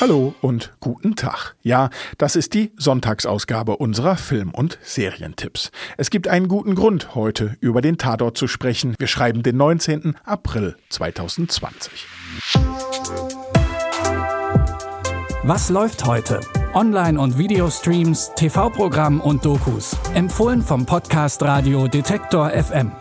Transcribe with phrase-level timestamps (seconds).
[0.00, 1.56] Hallo und guten Tag.
[1.62, 5.72] Ja, das ist die Sonntagsausgabe unserer Film- und Serientipps.
[5.96, 8.94] Es gibt einen guten Grund, heute über den Tatort zu sprechen.
[9.00, 10.14] Wir schreiben den 19.
[10.24, 12.06] April 2020.
[15.42, 16.40] Was läuft heute?
[16.74, 19.96] Online- und Videostreams, TV-Programm und Dokus.
[20.14, 22.92] Empfohlen vom Podcast Radio Detektor FM.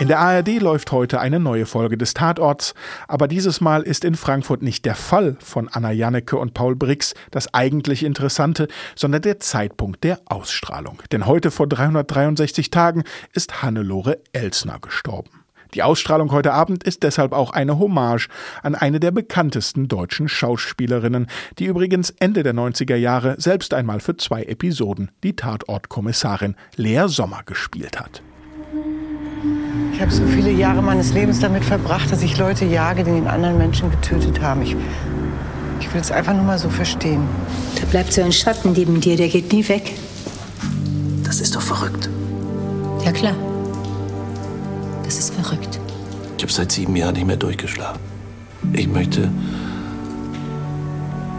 [0.00, 2.74] In der ARD läuft heute eine neue Folge des Tatorts,
[3.06, 7.12] aber dieses Mal ist in Frankfurt nicht der Fall von Anna Jannecke und Paul Brix
[7.30, 11.02] das eigentlich Interessante, sondern der Zeitpunkt der Ausstrahlung.
[11.12, 15.44] Denn heute vor 363 Tagen ist Hannelore Elsner gestorben.
[15.74, 18.30] Die Ausstrahlung heute Abend ist deshalb auch eine Hommage
[18.62, 21.26] an eine der bekanntesten deutschen Schauspielerinnen,
[21.58, 27.42] die übrigens Ende der 90er Jahre selbst einmal für zwei Episoden die Tatortkommissarin Lea Sommer
[27.44, 28.22] gespielt hat.
[30.00, 33.26] Ich habe so viele Jahre meines Lebens damit verbracht, dass ich Leute jage, die den
[33.26, 34.62] anderen Menschen getötet haben.
[34.62, 34.74] Ich,
[35.78, 37.28] ich will es einfach nur mal so verstehen.
[37.78, 39.92] Da bleibt so ein Schatten neben dir, der geht nie weg.
[41.22, 42.08] Das ist doch verrückt.
[43.04, 43.34] Ja klar.
[45.04, 45.78] Das ist verrückt.
[46.38, 48.00] Ich habe seit sieben Jahren nicht mehr durchgeschlafen.
[48.72, 49.30] Ich möchte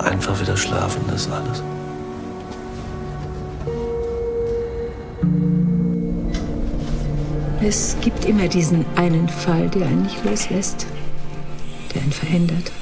[0.00, 1.62] einfach wieder schlafen, das ist alles.
[7.62, 10.86] Es gibt immer diesen einen Fall, der einen nicht loslässt,
[11.94, 12.72] der einen verändert.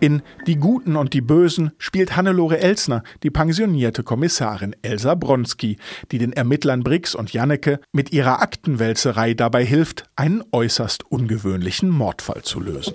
[0.00, 5.76] In Die Guten und die Bösen spielt Hannelore Elsner die pensionierte Kommissarin Elsa Bronski,
[6.10, 12.42] die den Ermittlern Brix und Janneke mit ihrer Aktenwälzerei dabei hilft, einen äußerst ungewöhnlichen Mordfall
[12.42, 12.94] zu lösen.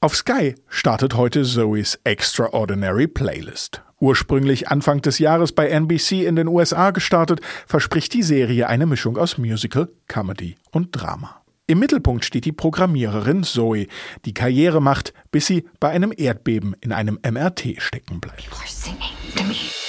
[0.00, 3.85] Auf Sky startet heute Zoes Extraordinary Playlist.
[3.98, 9.16] Ursprünglich Anfang des Jahres bei NBC in den USA gestartet, verspricht die Serie eine Mischung
[9.16, 11.40] aus Musical, Comedy und Drama.
[11.68, 13.86] Im Mittelpunkt steht die Programmiererin Zoe,
[14.24, 18.48] die Karriere macht, bis sie bei einem Erdbeben in einem MRT stecken bleibt.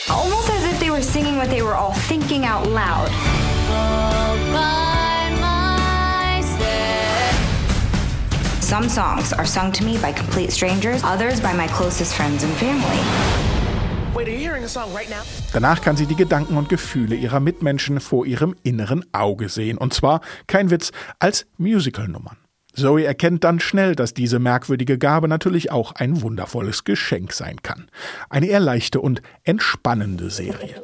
[0.09, 3.11] Almost as if they were singing what they were all thinking out loud.
[8.61, 12.53] Some songs are sung to me by complete strangers, others by my closest friends and
[12.53, 13.56] family.
[15.53, 19.77] Danach kann sie die Gedanken und Gefühle ihrer Mitmenschen vor ihrem inneren Auge sehen.
[19.77, 22.37] Und zwar, kein Witz, als Musicalnummern.
[22.73, 27.89] Zoe erkennt dann schnell, dass diese merkwürdige Gabe natürlich auch ein wundervolles Geschenk sein kann.
[28.29, 30.81] Eine eher leichte und entspannende Serie.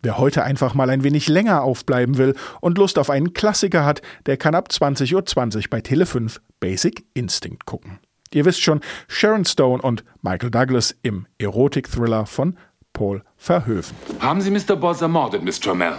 [0.00, 4.00] Wer heute einfach mal ein wenig länger aufbleiben will und Lust auf einen Klassiker hat,
[4.26, 7.98] der kann ab 20.20 Uhr bei Tele5 Basic Instinct gucken.
[8.32, 12.56] Ihr wisst schon, Sharon Stone und Michael Douglas im Erotik-Thriller von
[12.92, 13.96] Paul Verhoeven.
[14.20, 14.76] Haben Sie Mr.
[14.76, 15.94] Boss ermordet, Miss Trammell?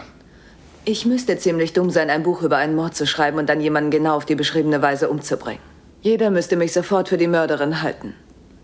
[0.85, 3.91] Ich müsste ziemlich dumm sein, ein Buch über einen Mord zu schreiben und dann jemanden
[3.91, 5.61] genau auf die beschriebene Weise umzubringen.
[6.01, 8.13] Jeder müsste mich sofort für die Mörderin halten.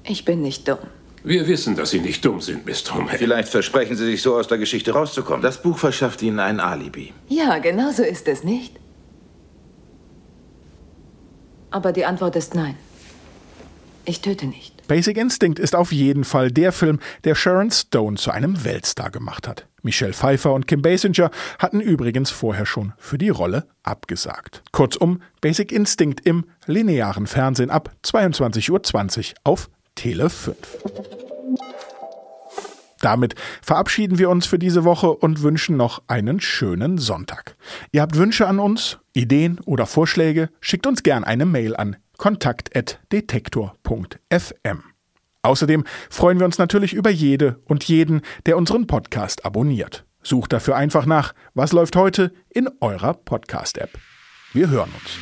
[0.04, 0.80] Ich bin nicht dumm.
[1.24, 3.18] Wir wissen, dass Sie nicht dumm sind, Miss Trammell.
[3.18, 5.42] Vielleicht versprechen Sie sich so aus der Geschichte rauszukommen.
[5.42, 7.14] Das Buch verschafft Ihnen ein Alibi.
[7.28, 8.76] Ja, genau so ist es nicht.
[11.72, 12.76] Aber die Antwort ist nein.
[14.06, 14.88] Ich töte nicht.
[14.88, 19.48] Basic Instinct ist auf jeden Fall der Film, der Sharon Stone zu einem Weltstar gemacht
[19.48, 19.68] hat.
[19.82, 24.62] Michelle Pfeiffer und Kim Basinger hatten übrigens vorher schon für die Rolle abgesagt.
[24.72, 30.56] Kurzum, Basic Instinct im linearen Fernsehen ab 22.20 Uhr auf Tele 5.
[33.02, 37.56] Damit verabschieden wir uns für diese Woche und wünschen noch einen schönen Sonntag.
[37.92, 40.50] Ihr habt Wünsche an uns, Ideen oder Vorschläge?
[40.60, 44.84] Schickt uns gern eine Mail an kontakt.detektor.fm.
[45.42, 50.06] Außerdem freuen wir uns natürlich über jede und jeden, der unseren Podcast abonniert.
[50.24, 53.92] Sucht dafür einfach nach Was läuft heute in eurer Podcast-App.
[54.54, 55.20] Wir hören uns.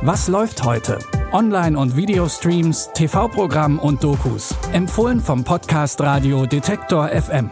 [0.00, 0.98] Was läuft heute?
[1.32, 4.54] Online- und Videostreams, TV-Programm und Dokus.
[4.72, 7.50] Empfohlen vom Podcast Radio Detektor FM.